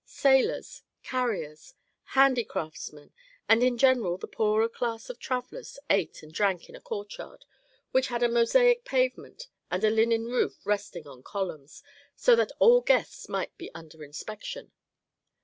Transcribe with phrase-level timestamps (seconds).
[0.07, 1.75] Sailors, carriers,
[2.15, 3.11] handicraftsmen,
[3.47, 7.45] and in general the poorer class of travellers ate and drank in a courtyard
[7.91, 11.83] which had a mosaic pavement and a linen roof resting on columns,
[12.15, 14.71] so that all guests might be under inspection.